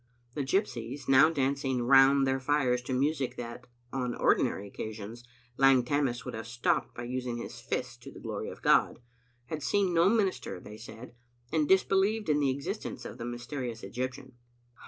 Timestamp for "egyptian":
13.83-14.33